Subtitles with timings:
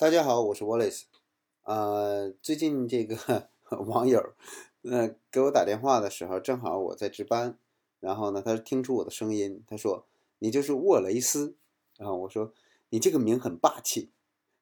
[0.00, 1.06] 大家好，我是 Wallace。
[1.64, 3.48] 呃，最近这个
[3.88, 4.32] 网友，
[4.82, 7.58] 呃，给我打电话的时候，正好我在值班，
[7.98, 10.06] 然后呢，他听出我的声音，他说
[10.38, 11.56] ：“你就是沃雷斯。”
[11.98, 12.52] 然后我说
[12.90, 14.12] ：“你这个名很霸气。”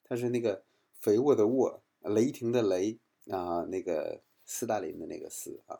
[0.08, 0.64] 他是那个
[0.99, 2.98] 肥沃的沃，雷霆的雷
[3.30, 5.79] 啊，那个斯大林的那个斯啊。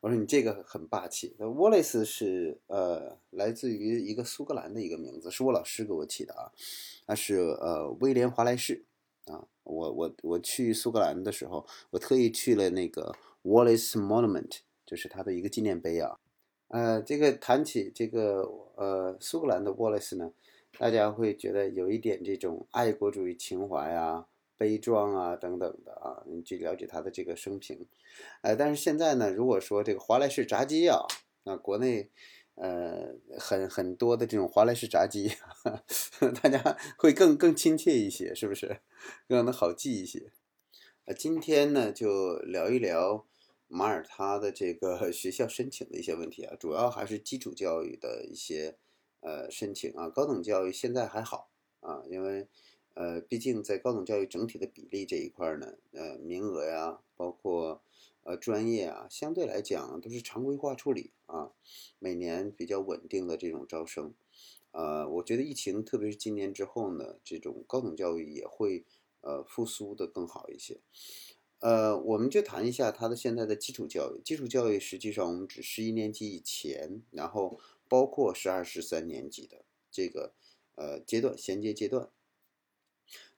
[0.00, 1.34] 我说你这个很霸气。
[1.38, 6.52] 那 Wallace 是呃，来自于一个苏格兰的一个名字，是我老师给我起的啊。
[7.06, 8.84] 他是呃威廉华莱士
[9.24, 9.46] 啊。
[9.64, 16.18] 我我我去苏格兰的时候，我特意去了那个 Wallace Monument，就是他的一个纪念碑啊。
[16.68, 18.42] 呃，这个谈起这个
[18.76, 20.32] 呃苏格兰的 Wallace 呢，
[20.78, 24.26] 大家会觉得有一点这种爱国主义情怀啊。
[24.58, 27.86] 悲壮啊，等等的啊，你去了解他的这个生平，
[28.40, 31.06] 呃，但是现在呢，如果说这个华莱士炸鸡啊，
[31.44, 32.10] 那国内
[32.54, 35.30] 呃很很多的这种华莱士炸鸡，
[36.42, 38.80] 大家会更更亲切一些，是不是？
[39.28, 40.32] 更能好记一些。
[41.04, 43.26] 呃，今天呢就聊一聊
[43.68, 48.76] 马耳他的这个 学校申请的一些问题啊，主要还是基础教育的一些
[49.20, 52.48] 呃申请啊，高等教育现在还好啊，因为。
[52.96, 57.82] 呃，毕竟在高等教育整体的比例这一块呢，呃，名额呀，包括
[58.22, 61.52] 呃专业啊，相对来讲都是常规化处理啊，
[61.98, 64.14] 每年比较稳定的这种招生。
[64.70, 68.86] 呃，我觉得疫情，特别是今年之后呢，这种高等教育也会
[69.20, 70.80] 呃复苏的更好一些。
[71.60, 74.22] 呃，我们就谈一下它的现在的基础教育。
[74.22, 80.32] 基础教育实际上我们指十一年级以前，然后包括十二、十三年级的这个
[80.76, 82.08] 呃阶段衔接阶段。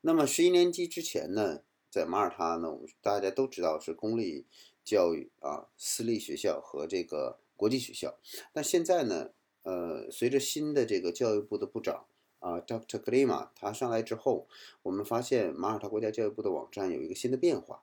[0.01, 4.47] 那么十一年级之前呢，在马耳他呢，我们大家都知道是公立
[4.85, 8.17] 教育啊，私立学校和这个国际学校。
[8.53, 9.31] 但现在呢，
[9.63, 12.07] 呃，随着新的这个教育部的部长
[12.39, 13.03] 啊，Dr.
[13.03, 14.47] Glima 他上来之后，
[14.83, 17.83] 我们发现马耳他国家教育部的网站有一个新的变化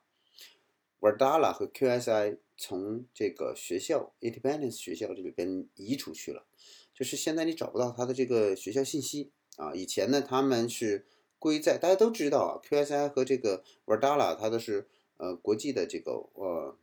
[1.00, 6.46] ，Wardala 和 QSI 从这个学校 Independence 学校这里边移出去了，
[6.94, 9.74] 就是现在你找不到他的这个学校信息啊。
[9.74, 11.06] 以前呢，他们是。
[11.38, 14.86] 归在大家都知道啊，QSI 和这个 Verdala，它都是
[15.16, 16.76] 呃国际的这个呃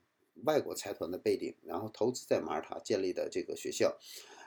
[0.43, 3.97] 外国财团的背景，然后投资在马耳他建立的这个学校，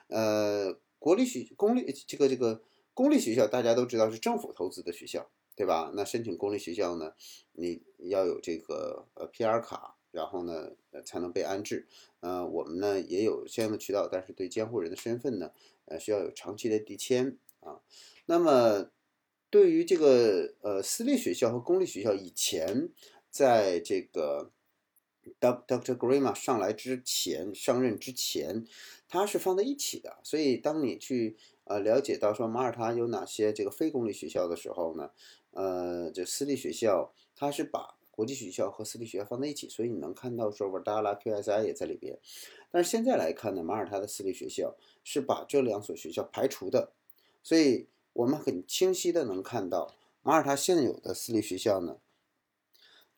[0.09, 2.62] 呃国立学公立这个这个
[2.94, 5.93] 公立学校大家都知道是政府投资的学校，对吧？
[5.94, 7.12] 那申请公立学校呢，
[7.53, 10.73] 你要有这个呃 PR 卡，然后呢
[11.05, 11.87] 才能被安置。
[12.21, 15.53] 呃，我们呢也有相应的渠道，但是对监护人的身份呢，
[15.84, 17.81] 呃需要有长期的递签啊。
[18.25, 18.91] 那么
[19.48, 22.88] 对于这个呃私立学校和公立学校，以前
[23.30, 24.50] 在这个
[25.40, 28.66] Doctor Grima 上来之前上任之前，
[29.08, 30.18] 它是放在一起的。
[30.22, 35.10] 所以当你去呃了解到说马耳他有哪些这个非公立学校的时候呢，
[35.52, 42.18] 呃，就私立学校它是把国际学校和私立学校放在一起，所以你能看到说 Vardala QSI 也在里边。
[42.70, 46.92] 但是现在来看呢，马耳他的私立学校是把这两所学校排除的，
[47.42, 47.86] 所以。
[48.16, 51.99] 我们很清晰的能看到，马耳他现有的私立学校呢，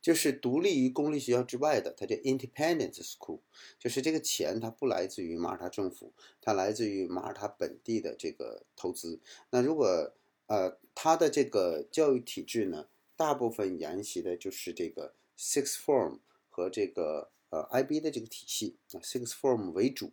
[0.03, 3.39] 就是独立于公立学校之外的，它叫 independent school，
[3.79, 9.21] 就是这个钱它不来自于马耳他政府，它来自于马耳他本地的这个投资。
[9.51, 10.13] 那如果
[10.47, 16.19] 呃它的这个教育体制呢，大部分沿袭的就是这个 six form
[16.51, 20.11] 和这个呃 IB 的这个体系啊，six form 为主，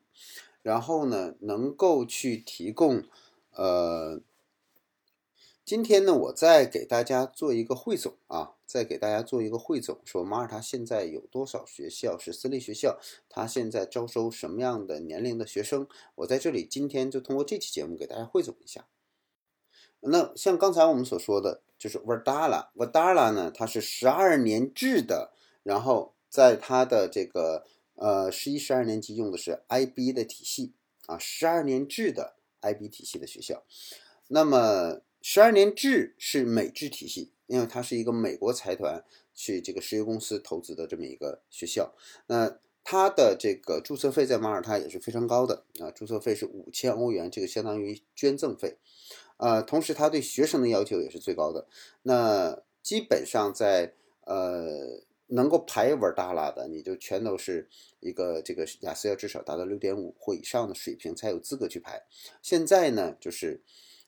[0.61, 3.03] 然后呢能够去提供
[3.51, 4.21] 呃。
[5.65, 15.87] 今天呢，我再给大家做一个汇总啊，再给大家做一个汇总，说马耳他现在有多少学校是私立学校，它现在招收什么样的年龄的学生？
[16.13, 18.85] 我在这里今天就通过这期节目给大家汇总一下。
[20.01, 25.33] 那像刚才我们所说的，就是 Vardala，Vardala 呢，它是十二年制的，
[25.63, 27.65] 然后在它的这个
[27.95, 30.73] 呃十一、十二年级用的是 IB 的体系
[31.07, 33.63] 啊，十二年制的 IB 体系的学校，
[34.27, 35.01] 那么。
[35.27, 41.95] 十二年制是美制体系，因为它是一个美国财团去这个石油公司投资的这么一个学校。
[42.27, 48.77] 那它的这个注册费在马耳他也是非常高的啊，注册费是五千欧元，这个相当于捐赠费。
[49.37, 51.67] 呃，同时它对学生的要求也是最高的。
[52.03, 53.95] 那基本上在
[54.25, 57.67] 呃能够排文大拉的，你就全都是
[57.99, 62.03] 一个这个雅思要至少达到六点五或以上的水平才有资格去排。
[62.43, 63.63] 现在呢，就是。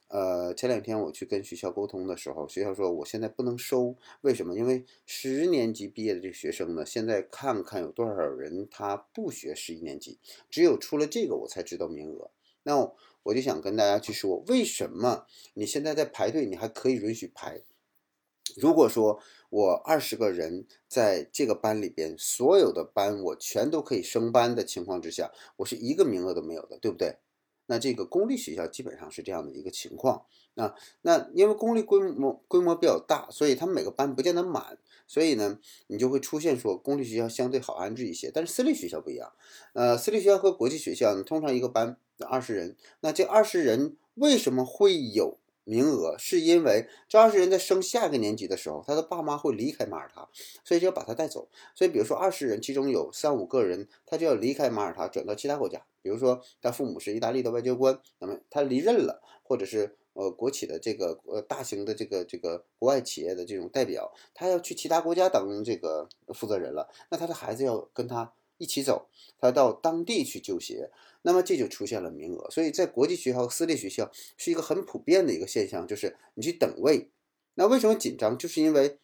[0.10, 4.56] 呃，前两天我去跟学校沟通的时候，学校说我现在不能收，为什么？
[4.58, 10.18] 因为十年级毕业的这个学生呢，现在看看有多少人他不学十一年级，
[10.50, 12.32] 只有出了这个我才知道名额。
[12.64, 12.92] 那
[13.24, 17.62] 我就想跟大家去说，为什么你现在在排队，你还可以允许排？
[18.56, 19.20] 如果说
[19.50, 27.18] 我二十个人在这个班里边，所有的班我全都可以升班的情况之下，我是一个名额都没有的，对不对？
[27.68, 30.26] 那这个公立学校基本上是这样的一个情况
[30.56, 30.74] 啊。
[31.04, 38.32] 那因为公立规模规模比较大，所以他们每个班不见得满，所以呢，你就会出现说公立学校相对好安置一些。
[38.34, 39.32] 但是私立学校不一样，
[39.74, 41.98] 呃，私立学校和国际学校呢，通常一个班
[42.28, 46.16] 二十人，那这二十人为什么会有名额？
[46.18, 50.28] 是因为这二十人在升下一个年级的时候，他的爸妈会离开马耳他，
[50.64, 51.50] 所以就要把他带走。
[51.76, 55.86] 所以比如说二十人，其中有三五个人，他就要离开马耳他，转到其他国家。
[56.08, 70.90] 比如说，他父母是意大利的外交官，那么他离任了，或者是呃国企的这个呃大型的这个这个国外企业的这种代表，他要去其他国家当这个负责人了，那他的孩子要跟他一起走，他到当地去就学，
[71.24, 72.50] 那么这就出现了名额。
[72.50, 77.12] 所以在国际学校私立学校是一个很普遍的一个现象，就是你去等位。
[77.56, 78.38] 那为什么紧张？
[78.38, 78.98] 就是因为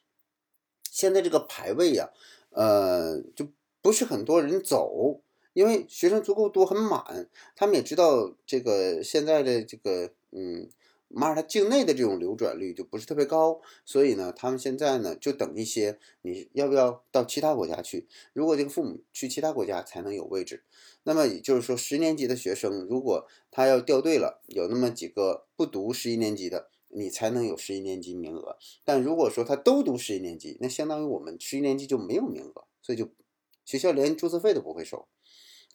[0.90, 2.10] 现在这个排位呀，
[2.52, 3.46] 呃，就
[3.82, 5.20] 不是很多人走。
[5.54, 10.68] 因为学生足够多，很满，他们也知道这个现在的这个嗯
[11.08, 18.08] 马耳他境内的这种流转率就不是特别高，所以呢，他们现在呢就等一些，你要不要到其他国家去？
[18.34, 20.64] 如果这个父母去其他国家才能有位置，
[21.04, 28.58] 那么也就是说，十年级的学生如果他要掉队了，有那么几个不读十一年级的，你才能有十一年级名额。
[28.84, 33.08] 但如果说他都读十一年级，那相当于我们十一年级就没有名额，所以就
[33.64, 35.08] 学校连注册费都不会收。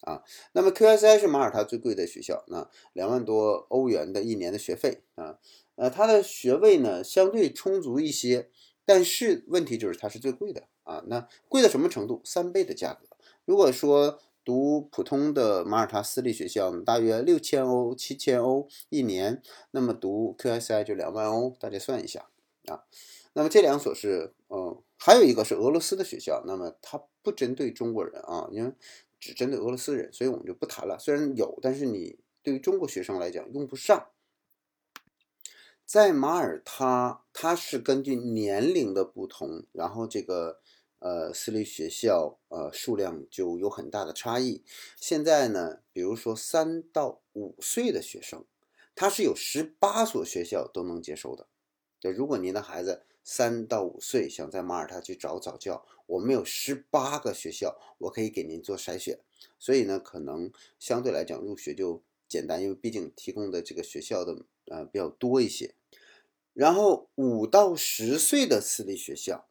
[0.01, 0.23] 啊，
[0.53, 5.37] 那么 QSI 是马耳他最贵的学校，那两万多欧元的一年的学费啊，
[5.75, 8.49] 呃，它的学位呢相对充足一些，
[8.85, 11.03] 但是问题就是它是最贵的啊。
[11.07, 12.21] 那贵到什么程度？
[12.23, 13.07] 三倍的价格。
[13.43, 19.41] 如果说读普通的马耳他私立学校，大约六千欧、七千欧一年，
[19.71, 22.29] 那么读 QSI 就两万欧，大家算一下
[22.67, 22.85] 啊。
[23.33, 28.71] 那么这两所是，嗯，还有一个是俄罗斯的学校，那么它不针对中国人啊，因为。
[29.19, 30.97] 只针对俄罗斯人，所以我们就不谈了。
[30.97, 34.09] 虽然有，但是你对于中国学生来讲用不上。
[35.85, 40.61] 在马耳他，它是根据年龄的不同，然后这个
[40.99, 44.63] 呃私立学校呃数量就有很大的差异。
[44.95, 48.45] 现在呢，比如说三到五岁的学生，
[48.95, 51.47] 他是有十八所学校都能接收的。
[51.99, 53.03] 对，如果您的孩子。
[53.31, 59.19] 三到五岁想在马耳他去找早教，我们有十八个学校，我可以给您做筛选，
[59.59, 64.35] 所以呢，可能相对来讲入学就简单，因为毕竟提供的这个学校的
[64.65, 65.75] 呃比较多一些。
[66.53, 69.47] 然后五到十岁的私立学校，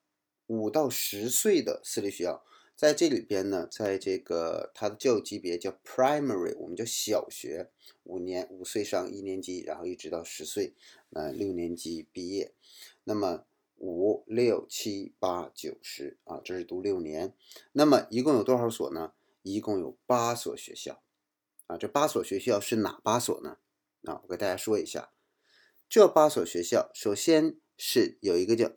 [0.49, 7.71] 五到十岁的私立学校在这里边呢，在这个它的教育级别叫 primary，我们叫小学，
[8.03, 10.75] 五年五岁上一年级，然后一直到十岁，
[11.11, 12.51] 呃六年级毕业，
[13.05, 13.45] 那么。
[13.79, 17.35] 五六七八九十啊，这是读六年。
[17.73, 19.13] 那么一共有多少所呢？
[19.43, 21.03] 一共有八所学校
[21.67, 21.77] 啊。
[21.77, 23.59] 这八所学校是哪八所呢？
[24.03, 25.13] 啊，我给大家说一下。
[25.89, 28.73] 这八所学校，首先是有一个叫，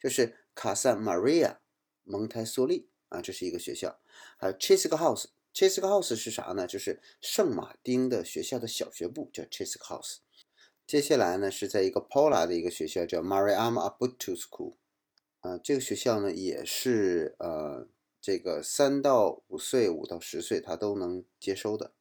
[0.00, 1.60] 就是卡萨玛利亚
[2.04, 4.00] 蒙台梭利啊，这是一个学校。
[4.38, 6.66] 还有 Chisk House，Chisk House 是啥呢？
[6.66, 10.18] 就是圣马丁的学校的小学部，叫 Chisk House。
[10.92, 14.74] 接下来呢，是在一个 Pola 的一个学校叫 Mariam Abutu School，
[15.40, 17.88] 啊，这个学校呢也是呃
[18.20, 21.92] 这个三到五岁、五到十岁他都能接收的。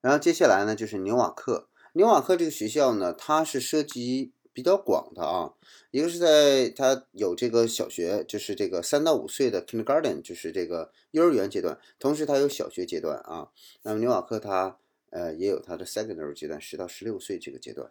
[0.00, 5.54] 然后接下来呢就是纽瓦克，纽瓦克这个学校呢，它是涉及比较广的啊，
[5.92, 13.52] 一个是在它有这个小学，就是这个三到五岁的 Kindergarten，就是这个幼儿园阶段，同时它有小学阶段啊。
[13.82, 17.88] 那么纽瓦克它呃，也有它的 secondary 阶段，十到十六岁这个阶段，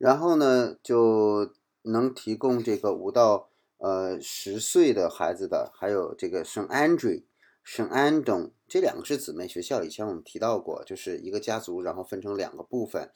[0.00, 1.52] 然后呢，就
[1.82, 7.22] 能提供这个五到呃十岁的孩子的，还有这个圣安 e
[7.62, 13.10] 圣安东这两个是姊妹学校，以前我们提到过，就是一个家族，然后分成两个部分，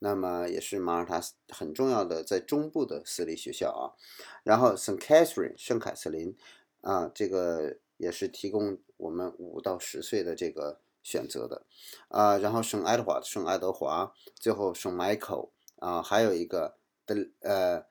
[0.00, 3.94] 那么也是马耳他很重要的在中部的私立学校啊。
[4.42, 6.36] 然后圣凯瑟琳圣凯瑟琳
[6.80, 10.80] 啊，这个也是提供我们五到十岁的这个。
[11.04, 11.66] 选择的，
[12.08, 15.50] 啊，然后圣爱德华，圣爱德华，最后圣迈克
[15.84, 17.84] 啊，还有一个 the 呃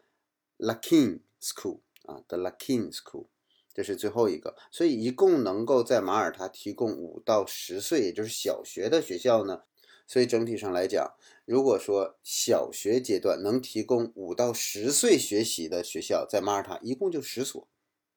[0.57, 3.27] Lakin School，啊，the Lakin School，
[3.71, 9.63] 这是最后一个，所以一共能够在马耳他提供五到十岁，也就是小学的学校呢，
[10.07, 11.13] 所以整体上来讲，
[11.45, 17.67] 如果说小学阶段能提供五到十岁学习的学校，在马耳他一共就十所，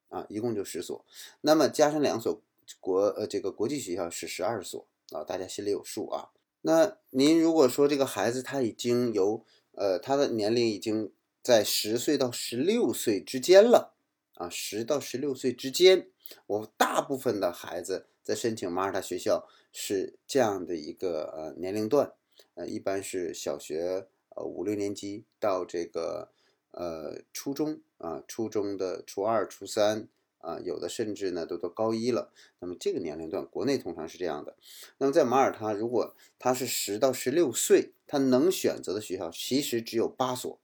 [0.08, 1.04] 啊，一共就十所，
[1.42, 2.40] 那么加上两所。
[2.80, 6.30] 国呃，这个国际学校是十二所啊，大家心里有数啊。
[6.62, 9.44] 那您如果说这个孩子他已经有
[9.76, 13.94] 呃，他的年龄已经在十岁到十六岁之间了
[14.34, 16.10] 啊，十到十六岁之间，
[16.46, 22.12] 我大部分的孩子在申请马耳他学校是这样的一个呃年龄段，
[22.54, 26.32] 呃，一般是小学呃五六年级到这个
[26.72, 30.08] 呃初中啊，初中的初二、初三。
[30.38, 32.30] 啊，有的甚至呢都到高一了。
[32.60, 34.56] 那么这个年龄段，国内通常是这样的。
[34.98, 40.58] 那么在马耳他，如果他是十到十六岁，他能选择的学校其实只有八所，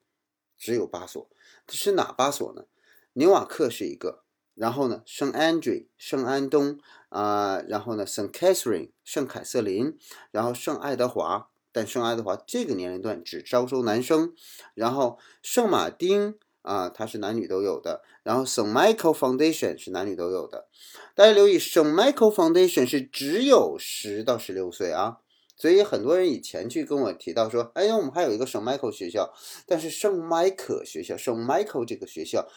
[0.56, 1.28] 只有八所。
[1.68, 2.66] 是哪八所呢？
[3.14, 4.22] 纽瓦克是一个，
[4.54, 9.98] 然后呢，圣安德烈、圣安东啊，然后呢，圣凯瑟琳、圣凯瑟琳，
[10.30, 11.48] 然后圣爱德华。
[11.74, 14.34] 但圣爱德华这个年龄段只招收男生，
[14.74, 16.38] 然后圣马丁。
[16.62, 18.02] 啊，它是男女都有的。
[18.22, 20.68] 然后圣 Michael Foundation 是男女都有的。
[21.14, 25.18] 大家留意，圣 Michael Foundation 是只有十到十六岁啊。
[25.54, 29.32] 所以很多人以前去跟我提到说，哎呀，我们还有一个圣 Michael 学校，
[29.66, 32.48] 但是圣迈克学校，圣 Michael 这个学校，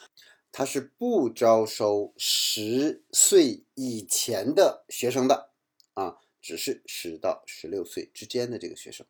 [0.52, 5.52] 它是不招收十岁以前的学生的
[5.94, 9.06] 啊，只是十到十六岁之间的这个学生。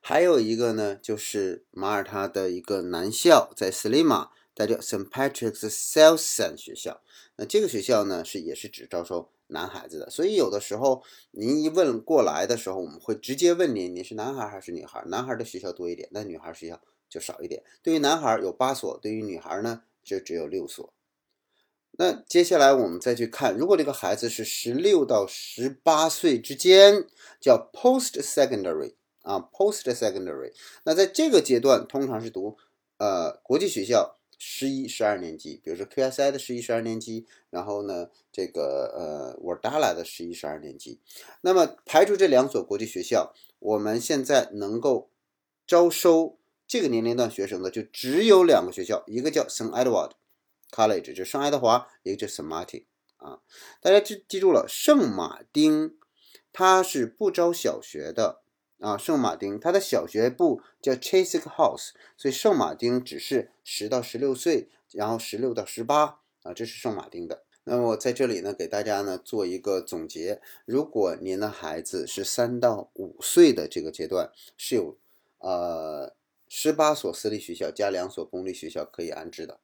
[0.00, 5.08] 还有一个呢，就是马耳他的一个男校，在斯里马，它叫 St.
[5.08, 7.02] Patrick's Selson 学校。
[7.36, 10.10] 那这个学校呢，是也是只招收男孩子的。
[10.10, 15.02] 所以有的时候您一问过来的时候，我们会直接问您，你是男孩还是女孩？
[15.06, 17.62] 男孩的学校多一点，那女孩学校就少一点。
[17.82, 20.92] 对于男孩有八所，对于女孩呢，就只有六所。
[21.92, 27.06] 那接下来我们再去看，如果这个孩子是十六到十八岁之间，
[27.40, 28.94] 叫 Post Secondary。
[29.28, 30.54] 啊，post secondary，
[30.84, 32.56] 那在这个阶段通常是读
[32.96, 40.98] 呃国际学校十一、十二年级，比如说 QSI 的十一、十二年级，然后呢这个呃 Wardala 的十一、十二年级。
[41.42, 45.10] 那么排除这两所国际学校，我们现在能够
[45.66, 50.12] 招收这个年龄段学生的就只有两个学校，一个叫 St Edward
[50.70, 52.84] College，就圣爱德华，一个叫 St Martin。
[53.18, 53.40] 啊，
[53.82, 55.98] 大家记记住了，圣马丁
[56.50, 58.40] 它是不招小学的。
[58.80, 67.42] 啊，圣马丁，他的小学部叫 Chasic House，所以圣马丁只是十到十六岁，然后十六到十八啊，这是圣马丁的。
[67.64, 74.96] 那我在这里呢，给大家呢做一个总结：如果您的孩子是三到五岁的这个阶段，是有
[75.38, 76.14] 呃
[76.48, 79.58] 十八所私立学校加两所公立学校可以安置的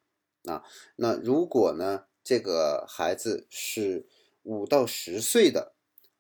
[0.47, 0.65] 啊。
[0.97, 4.07] 那如果呢，这个孩子是
[4.43, 5.73] 五到十岁的。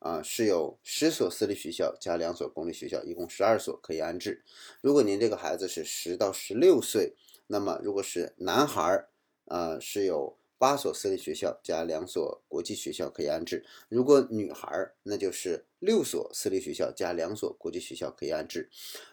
[0.04, 4.44] 啊，是有十所私立学校加两所公立学校，一共十二所可以安置。
[4.82, 7.14] 如果您这个孩子是十到十六岁，
[7.46, 9.08] 那么如果是男孩儿，
[9.46, 13.64] 啊，是有八所私立学校加两所国际学校可以安置。
[13.88, 18.68] 如果女孩儿，那就是六所私立学校加两所国际学校可以安置。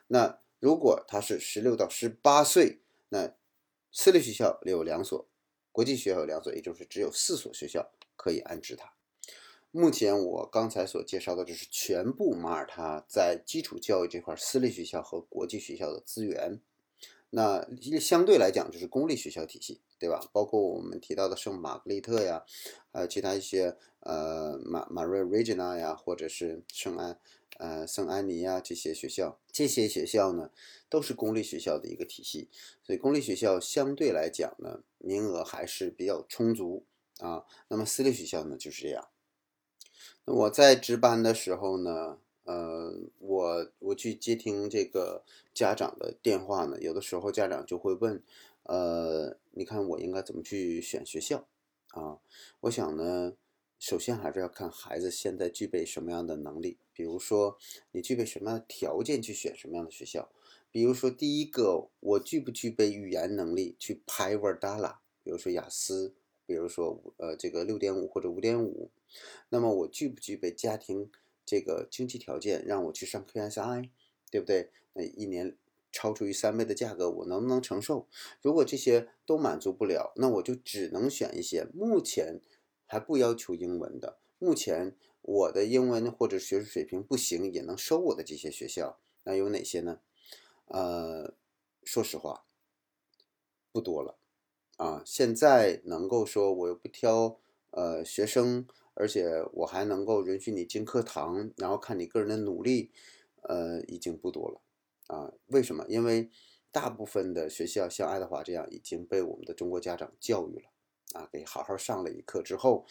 [0.08, 3.34] 那如果他是十六到十八岁，那
[3.94, 5.26] 私立学校有两所，
[5.72, 8.92] 国际学校有两所，也就是只有四所学校可以安置他。
[9.72, 16.60] 目前我刚才所介绍的，就是全部马耳他在基础教育这块私立学校和国际学校的资源。
[17.30, 17.66] 那
[17.98, 20.20] 相对来讲，就是公立学校体系，对吧？
[20.34, 22.44] 包括我们提到的圣玛格丽特呀，
[22.92, 27.18] 还有其他一些呃马马瑞 Regina 呀，或者是圣安
[27.58, 30.52] 呃圣安妮呀这些学校，这些学校呢
[30.90, 32.50] 都是公立学校的一个体系。
[32.84, 36.84] 所以公立学校相对来讲呢，名额还是比较充足
[37.20, 37.46] 啊。
[37.70, 39.08] 那么私立学校呢就是这样。
[40.26, 48.22] 我在值班的时候呢，呃，我我去接听这个家长的电话呢，有的时候家长就会问，
[48.64, 51.48] 呃，你看我应该怎么去选学校
[51.90, 52.20] 啊？
[52.62, 53.34] 我想呢，
[53.80, 57.58] 首先还是要看孩子现在具备什么样的能力，比如说
[57.92, 60.30] 你具备什么样的条件去选什么样的学校，
[60.72, 66.14] 比如说第一个，我具不具备语言能力去拍 Verda，比如说雅思。
[66.46, 68.92] 比如说，呃，这个六点五或者五点五，
[69.50, 71.12] 那么我具不具备家庭
[71.46, 73.90] 这个经济条件让我去上 QSI，
[74.30, 74.72] 对不对？
[74.94, 75.58] 那一年
[75.92, 78.08] 超出于三倍的价格，我能不能承受？
[78.42, 82.42] 如果这些都满足不了，那我就只能选一些目前
[82.86, 89.00] 还不要求英文的，目前我的英文或者学术水平不行也能收我的这些学校。
[89.24, 90.00] 那有哪些呢？
[90.66, 91.34] 呃，
[91.84, 92.46] 说实话，
[93.72, 94.18] 不多了。
[94.82, 97.38] 啊，现在能够说我又不挑
[97.70, 102.90] 呃学生，而且我还能够允许你进课堂，然后看你个人的努力，
[103.44, 104.60] 呃，已经不多了
[105.06, 105.32] 啊。
[105.50, 105.86] 为什么？
[105.88, 106.32] 因为
[106.72, 110.72] 大部分的学校像爱德华这样已经被我们的中国家长教育了
[111.14, 112.88] 啊，给好好上了一课之后，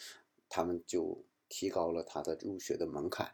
[0.47, 3.33] 他们就提高了他的入学的门槛。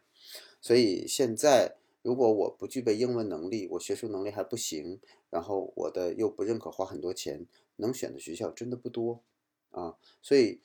[0.60, 1.76] 所以现在。
[2.00, 5.00] 如果我不具备英文能力，我学术能力还不行，
[5.30, 7.44] 然后我的又不认可花很多钱，
[7.78, 9.24] 能选的学校真的不多
[9.70, 9.98] 啊。
[10.22, 10.60] 所以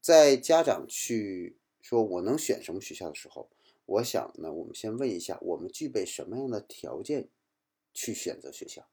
[0.00, 3.48] 在家长去说我能选什么学校的时候，
[3.86, 7.28] 我想呢，我们先问一下，我们具备什么样的条件
[7.92, 8.88] 去选择学校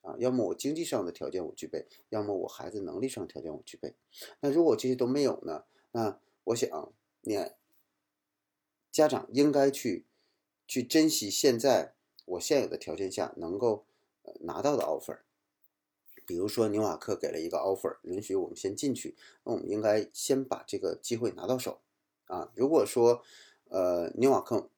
[0.00, 0.16] 啊？
[0.18, 3.94] 要么我经济上的条件我具备，要么我孩子能力上条件我具备。
[4.40, 5.64] 那如果这些都没有呢？
[5.92, 7.36] 那我想你
[8.90, 10.06] 家长应该去
[10.66, 11.94] 去珍惜现在
[12.24, 13.84] 我现有的条件下能够
[14.40, 15.20] 拿到的 offer。
[16.26, 19.14] 比如说纽瓦克给了一个 offer，允许我们先进去，
[19.44, 21.80] 那我们应该先把这个机会拿到手
[22.26, 22.50] 啊。
[22.54, 23.22] 如果说
[23.68, 24.68] 呃，纽瓦克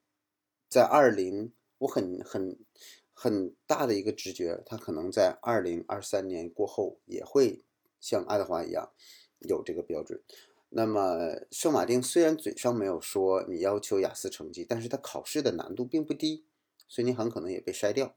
[0.68, 2.56] 在二零，我很很
[3.12, 7.64] 很大的一个直觉，他可能在二零二三年过后也会
[8.00, 8.90] 像爱德华一样
[9.40, 10.20] 有这个标准。
[10.70, 16.44] 那么圣马丁虽然嘴上没有说你要求雅思成绩，但是他考试的难度并不低，
[16.88, 18.16] 所以你很可能也被筛掉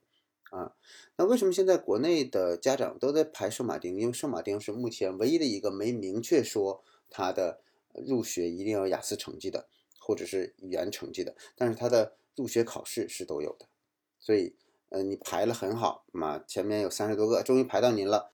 [0.51, 0.75] 啊。
[1.15, 3.99] 那为什么现在国内的家长都在排圣马丁？
[3.99, 7.61] 因为圣马丁是目前唯一的一个没明确说他的
[7.93, 9.67] 入学一定要雅思成绩的。
[9.99, 13.67] 或者是语言成绩的，但是他的入学考试是都有的，
[14.21, 14.55] 所以，
[14.87, 18.31] 呃，你排了很好嘛，前面有三十多个，终于排到您了，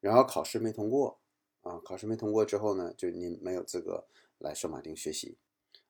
[0.00, 1.20] 然后考试没通过，
[1.60, 4.04] 啊，考试没通过之后呢，就您没有资格
[4.38, 5.36] 来圣马丁学习，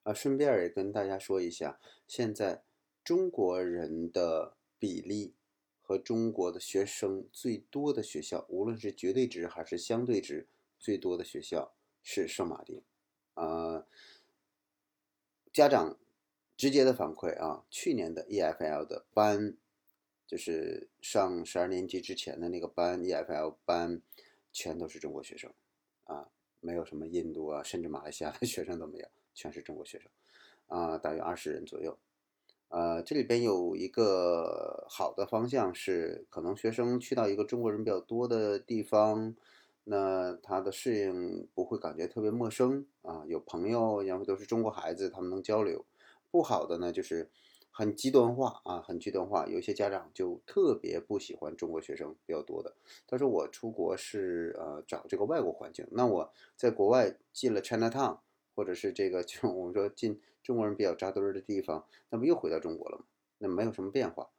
[0.02, 2.62] 啊，顺便也跟大家说一下，现在
[3.02, 5.32] 中国人的比例
[5.82, 10.46] 和中国的学生最多的学校，无论是绝对值还是相对值
[10.78, 12.82] 最多的学校是圣马丁，
[13.34, 13.86] 啊。
[15.52, 15.98] 家长
[16.56, 19.58] 直接的反馈啊，去年的 EFL 的班，
[20.26, 24.00] 就是上十二年级之前的那个班，EFL 班
[24.50, 25.52] 全都是中国学生
[26.04, 30.10] 啊，没有什么印度啊，甚至马来西亚的 学生都没有，全是中国学生
[30.68, 31.98] 啊，大约二十人左右。
[32.72, 39.36] 呃，这里边有一个好的方向是，可能学生去到一个中国人比较多的地方。
[39.84, 45.85] 那他的适应不会感觉特别陌生啊，有朋友，然后都是中国孩子，他们能交流。
[46.30, 47.28] 不好的呢，就是
[47.70, 49.46] 很极端化啊，很极端化。
[49.46, 52.74] 有些家长就特别不喜欢中国学生比较多的。
[53.06, 58.20] 他说我出国是呃找这个外国环境，那我在国外进了 China Town，
[58.54, 63.04] 或者是这个就我们说进中国人比较扎堆儿的地方，那不又回到中国了吗？
[63.38, 64.30] 那没有什么变化。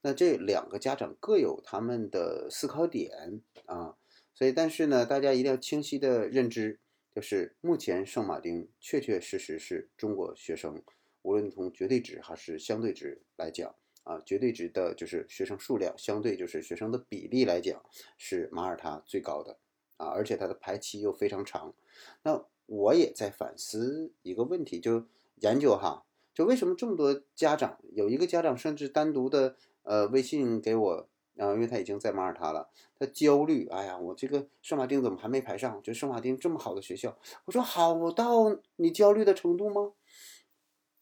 [0.00, 3.96] 那这两个家长各有他们的思考点啊。
[4.34, 6.78] 所以，但是呢，大家一定要清晰的认知，
[7.12, 10.80] 就是目前圣马丁确确实实是中国学生，
[11.22, 17.84] 无论从绝对值还是相对值来讲，啊，绝对值的就是学生数量，相对就是学生的比例来讲，
[18.16, 19.58] 是马耳他最高的，
[19.96, 21.74] 啊，而且它的排期又非常长。
[22.22, 25.04] 那我也在反思一个问题，就
[25.40, 31.08] 研究哈，就为什么这么多家长，有一个家长甚至单独的呃微信给我。
[31.38, 33.68] 啊，因为他已经在马耳他了，他焦虑。
[33.68, 35.80] 哎呀，我这个圣马丁怎么还没排上？
[35.84, 39.92] 就圣马丁这么好的学校，我说好到你焦虑的程度吗？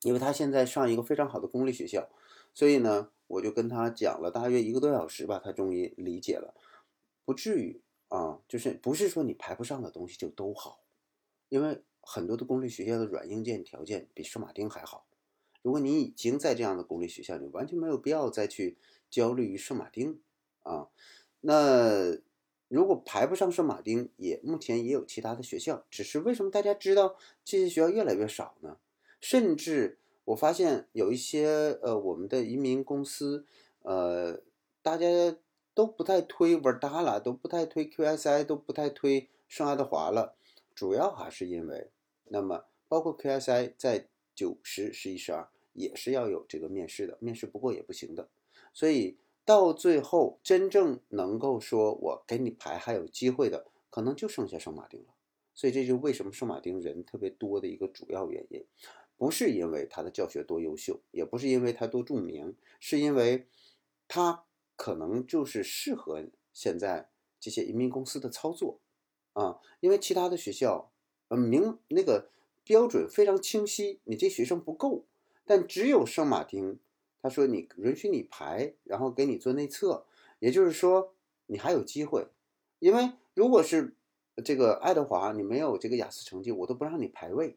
[0.02, 2.10] 因为他现在上一个非常好的公立学校，
[2.52, 6.52] 所以呢，我就跟他讲了大约一个多小时吧，他终于理解了。
[7.24, 10.80] 不至于啊，就是不是说你排不上的东西就都好，
[11.48, 15.06] 因为很多的公立学校的软硬件条件比圣马丁还好。
[15.62, 18.76] 如果你已经在这样的公立学校，你完全没有必要再去
[19.10, 20.20] 焦虑于圣马丁。
[20.62, 20.88] 啊，
[21.40, 22.16] 那
[22.68, 28.78] 如果排不上圣马丁，也目前也有其他的学校，只是为什么大家知道这些学校越来越少呢？
[29.20, 33.44] 甚至我发现有一些呃，我们的移民公司，
[33.82, 34.40] 呃，
[34.82, 35.06] 大家
[35.74, 40.36] 都不太推 Verdala，都不太推 QSI，都不太推圣爱德华了，
[40.76, 41.90] 主要还是因为，
[42.26, 48.28] 那么包括 QSI 在九十、十一、十二也是要有这个面试的，面试不过也不行的，
[48.72, 49.18] 所以。
[49.46, 55.14] 到最后，真正能够说我给你排还有机会的，可能就剩下圣马丁了。
[55.54, 58.66] 所以这就为什么圣马丁人特别多的一个主要原因，
[59.16, 63.46] 不是因为他的教学多优秀，也不是因为他多著名，是因为
[64.08, 67.08] 他可能就是适合现在
[67.38, 68.80] 这些移民公司的操作
[69.36, 69.60] 啊。
[69.80, 70.90] 因为其他的学校，
[71.28, 72.30] 呃，明那个
[72.64, 75.04] 标准非常清晰，你这学生不够，
[75.44, 76.78] 但只有圣马丁。
[77.22, 80.06] 他说：“你允许你排，然后给你做内测，
[80.38, 81.12] 也就是说
[81.46, 82.28] 你还有机会。
[82.78, 83.96] 因为如果是
[84.44, 87.56] 这个爱德华，你没有这个雅思成绩，我都不让你排位，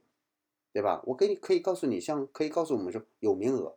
[0.74, 1.04] 对吧？
[1.06, 3.76] 我给你可以告诉你，像可以告诉我们说有名额，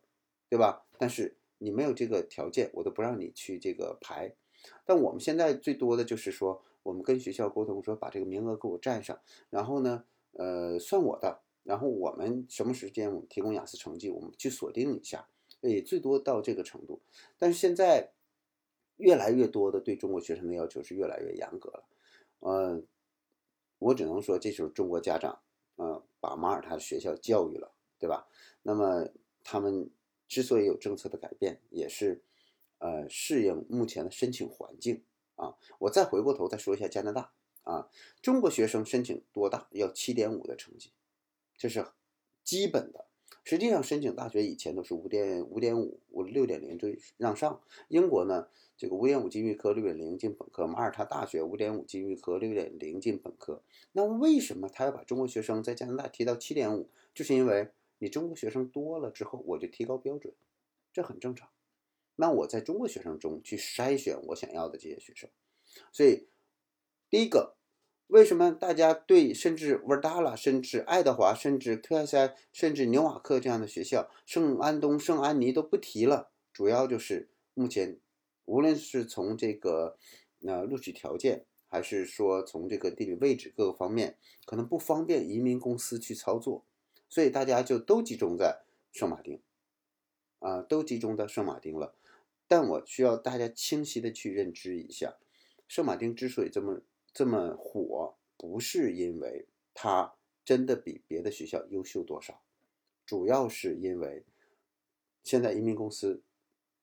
[0.49, 0.87] 对吧？
[0.97, 4.35] 但是你没有这个条件，我都不让你去这个排。
[4.87, 11.43] 但我们现在最多的就是说，我们跟学校沟通说，把这个名额给我占上，然后呢，呃，算我的。
[11.65, 15.29] 然后我们什么时间我们提供雅思成绩，我们去锁定一下。”
[15.63, 17.01] 也最多到这个程度。
[17.39, 18.15] 但是现在
[18.97, 21.85] 越来越多的对中国学生的要求是越来越严格了。
[22.41, 22.83] 呃，
[23.79, 25.41] 我只能说，这就是中国家长，
[25.77, 28.27] 呃，把马耳他的学校教育了，对吧？
[28.63, 29.07] 那么
[29.45, 29.89] 他们
[30.27, 32.21] 之所以有政策的改变，也是
[32.79, 35.05] 呃适应目前的申请环境
[35.43, 35.57] 啊。
[35.79, 37.33] 我再回过头再说一下加拿大
[37.65, 37.89] 啊，
[38.21, 40.91] 中国学生申请多大要七点五的成绩，
[41.57, 41.87] 这是
[42.45, 43.07] 基本的。
[43.45, 47.61] 实际上申请大学以前都是五点五点五五六点零就让上。
[47.89, 50.65] 英国呢，这个五点五进预科，六点零进本科。
[50.65, 53.61] 马耳他大学五点五进预科，六点零进本科。
[53.93, 56.89] 那为什么他要把中国学生在加拿大提到七点五？
[57.13, 60.33] 就是因为你中国学生多了之后，我就提高标准，
[60.93, 61.49] 这很正常。
[62.17, 65.31] 那我在中国学生中去筛选我想要的这些学生。
[65.93, 66.29] 所以
[67.09, 67.57] 第一个。
[68.09, 76.31] 为什么大家对甚至维达拉、甚至爱德华、甚至 QSI、甚至纽瓦克这样的学校，圣安东、圣安妮都不提了？
[76.53, 77.99] 主要就是目前，
[78.45, 79.97] 无论是从这个
[80.47, 86.67] 呃录取条件，还是说从这个地理位置各个方面，可能不方便移民公司去操作，
[87.09, 88.61] 所以大家就都集中在
[88.93, 89.41] 圣马丁，
[90.41, 91.95] 啊，都集中在圣马丁了。
[92.47, 95.17] 但我需要大家清晰的去认知一下，
[95.67, 96.83] 圣马丁之所以这么。
[97.15, 100.15] 这么火，不是因为它
[100.47, 102.41] 真的比别的学校优秀多少，
[103.05, 104.25] 主要是因为
[105.23, 106.23] 现在移民公司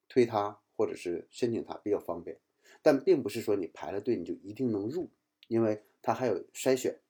[0.08, 2.38] 推他或者是申请他比较方便，
[2.80, 5.10] 但并不是说你排了队你就一定能入，
[5.48, 7.00] 因为他还有筛选，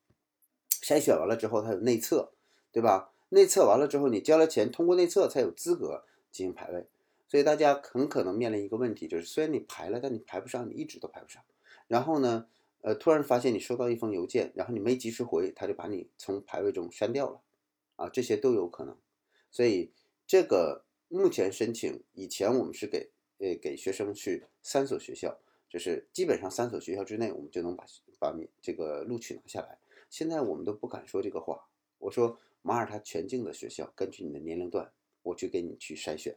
[0.70, 2.32] 筛选完了之后他有内测，
[2.72, 3.12] 对吧？
[3.28, 6.88] 内测完了之后你交了钱，通过内测才有资格进行排位，
[7.30, 11.42] 所以大家很可能面临一个问题，就是虽然你排了，但你排不上，你一直都排不上，
[11.86, 12.48] 然后呢？
[12.82, 17.42] 呃，突然发现你收到一封邮件，然后你没及时回，他就把你从排位中删掉了，
[17.96, 18.96] 啊，这些都有可能。
[19.50, 19.92] 所以
[20.26, 25.38] 这个目前申请，以前我们是给呃给学生去三所学校，
[25.68, 27.84] 就是基本上三所学校之内，我们就能把
[28.18, 29.78] 把你这个录取拿下来。
[30.08, 34.90] 现在我们都不敢说这个话，我说马耳他全境的学校，根据你的年龄段，
[35.22, 36.34] 我去给你去筛选，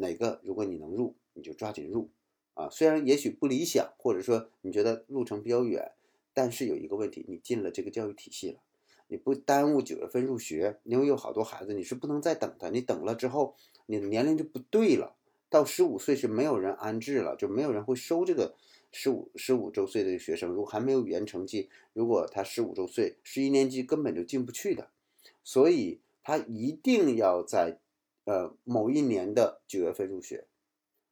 [0.00, 2.10] 哪个如果你能入，你就抓紧入。
[2.54, 5.92] 啊，虽然也许不理想，或者说你觉得路程比较远，
[6.34, 8.60] 但是有一个问题，你进了这个教育体系了，
[9.06, 13.54] 你不耽误九月份入学，因为有好多孩子你是不能再等的，你等了之后，
[13.86, 15.16] 你的年龄就不对了，
[15.48, 18.54] 到十五岁是没有人安置了，就没有人会收这个
[18.92, 24.90] 十五十五周岁的学生，如果还没有语言成绩，如果他十五周岁，十一年级根本就进不去的，
[25.42, 27.78] 所以他一定要在
[28.24, 30.46] 呃某一年的九月份入学。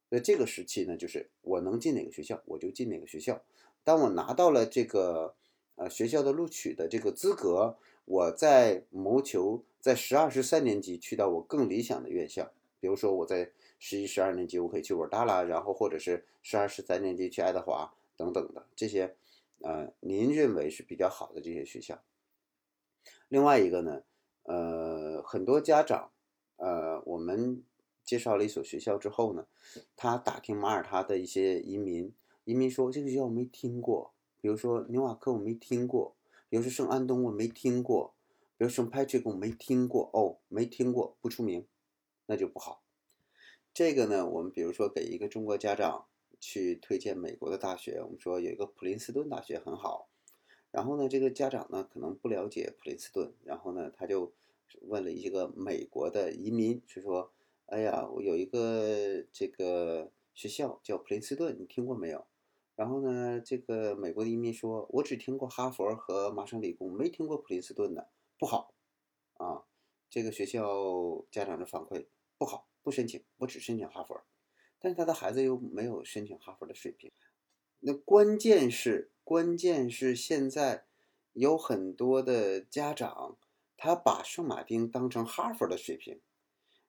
[0.09, 3.43] 那这个时期呢，就是我能进哪个学校，我就进哪个学校。
[3.83, 5.35] 当我拿到了这个
[5.75, 12.51] 呃学校的录取的这个资格，我在谋求在十二、十三年级去到我更理想的院校。
[12.79, 19.15] 比如说我在十一、十二年级，我可以去沃尔达拉，然后或者是十二、十三年级去爱德华等等的这些，
[19.61, 22.01] 呃，您认为是比较好的这些学校。
[23.27, 24.03] 另外一个呢，
[24.43, 26.09] 呃，很多家长，
[26.59, 27.63] 呃，我们。
[28.05, 29.45] 介绍了一所学校之后呢，
[29.95, 32.11] 他打听马耳他的一些移民，
[32.43, 36.15] 移民说这个学校我没听过，比如说纽瓦克我没听过，
[36.49, 38.15] 比如说圣安东我没听过，
[38.57, 41.67] 比如圣 Patrick 我没听过，哦，没听过不出名，
[42.25, 42.81] 那就不好。
[43.75, 46.07] 这个呢，我们比如说给一个中国家长
[46.39, 50.09] 去推荐美国的大学，我们说有一个普林斯顿大学很好，
[50.71, 54.33] 然后呢，这个家长呢可能不了解普林斯顿，然后呢他就
[54.81, 57.31] 问了一个美国的移民，是说。
[57.71, 62.25] 哎呀，我有一个这个学校叫普林斯顿，你听过没有？
[62.75, 68.73] 然后呢，这个美国的移民说，我只听过哈佛和麻省理工，没听过普林斯顿的，不好
[69.35, 69.65] 啊。
[70.09, 72.07] 这个学校家长的反馈
[72.39, 74.19] 不好，不申请，我只申请哈佛。
[74.79, 77.11] 但是他的孩子又没有申请哈佛的水平。
[77.81, 80.85] 那关键是，关键是现在
[81.33, 83.37] 有很多的家长，
[83.81, 86.19] 他把圣马丁当成哈佛的水平。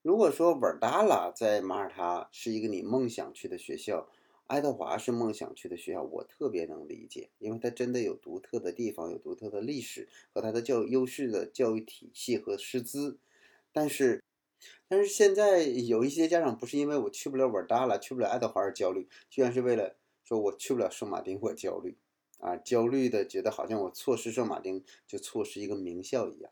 [0.03, 4.09] 如果说维尔达拉在马耳他是一个你梦想去的学校，
[4.48, 13.20] 爱德华是梦想去的学校，我特别能理解，因为它真的有独特的地方，有独特的历史和它的教优势的教育体系和师资。
[13.72, 14.20] 但是，
[14.88, 21.96] 但是现在有一些家长不是因为我去不了维尔达拉，去不了爱德华而焦虑，居然是为了说我去不了圣马丁我焦虑
[22.40, 26.50] 啊，焦虑的觉得好像我错失圣马丁就错失一个名校一样。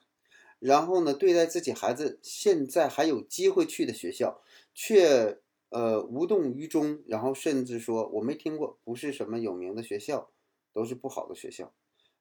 [0.58, 4.42] 然后呢，对待自己孩子现在还有机会去的学校，
[4.74, 10.30] 却呃无动于衷，然后甚至说我没听过，不是什么有名的学校，
[10.72, 11.72] 都是不好的学校。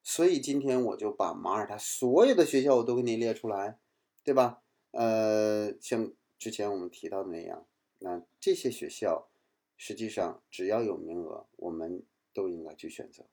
[0.03, 3.79] 所以今天我就把马耳他所有的学校我都给你列出来，
[4.23, 4.61] 对吧？
[4.91, 7.65] 呃，像之前我们提到的那样，
[7.99, 9.27] 那这些学校
[9.75, 13.25] 实际上只要有名额，我们都应该去选择，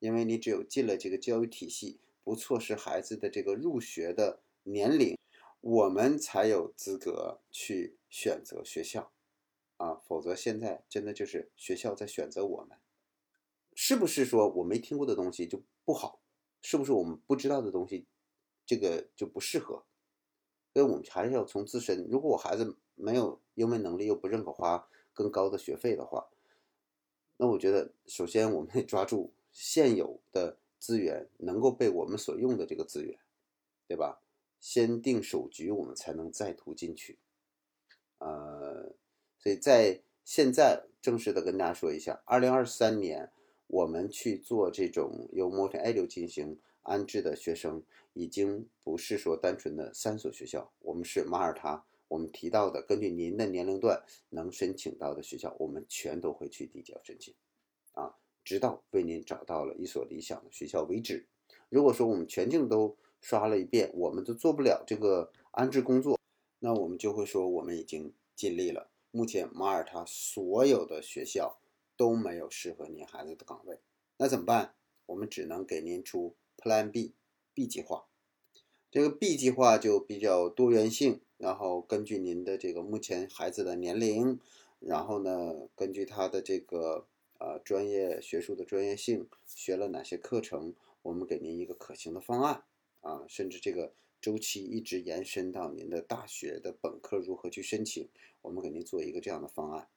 [0.00, 5.16] 因为你只有进了这个教育体系，不错失孩子的这个入学的年龄，
[5.60, 9.12] 我们才有资格去选择学校
[9.76, 12.76] 啊，否则现在真的就是学校在选择我们，
[13.76, 16.20] 是不是说我没听过的东西就不好？
[16.62, 18.06] 是不是我们不知道的东西，
[18.66, 19.84] 这个就不适合？
[20.74, 22.04] 所以我们还是要从自身。
[22.10, 26.28] 如果我孩子没有英文能力，又不认可花更高的学费的话，
[27.36, 33.16] 那我觉得首先我们得抓住现有的资源，能够被我们所用的这个资源，
[33.86, 34.20] 对吧？
[34.68, 37.20] 先定首局，我们才能再图进取。
[38.18, 38.96] 呃，
[39.38, 43.30] 所以在现在正式的跟大家说一下，二零二三年。
[43.68, 54.00] 我们去做这种由 Multi-Edu 进行安置的学生，已经不是说单纯的三所学校，我们是马耳他，我们提到的根据您的年龄段
[54.30, 57.34] 能申请到的学校，我们全都会去递交申请，
[57.92, 61.26] 啊，直到为您找到了一所理想的学校为止。
[61.68, 66.18] 如果说我们全境都刷了一遍，我们都做不了这个安置工作，
[66.60, 68.90] 那我们就会说我们已经尽力了。
[69.10, 71.58] 目前马耳他所有的学校。
[71.98, 73.80] 都没有适合您孩子的岗位，
[74.18, 74.74] 那怎么办？
[75.06, 78.04] 我们只能给您出 Plan B，B 计划。
[78.90, 84.38] 这个 B 计划就比较多元性，然后根据您的这个目前孩子的年龄，
[84.78, 87.06] 然后呢，根据他的这个
[87.38, 92.64] 呃专业学术的专业性，学了哪些课程，我们给您一个可行的方案
[93.06, 98.08] 啊，甚至这个周期一直延伸到您的大学的本科如何去申请，
[98.42, 99.88] 我们给您做一个这样的方案。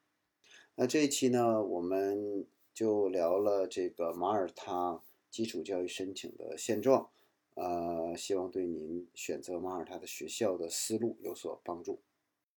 [0.75, 7.09] 那这一期呢，我们就聊了这个马耳他基础教育申请的现状，
[7.55, 11.99] 呃，希望对您选择马耳他的学校的思路有所帮助。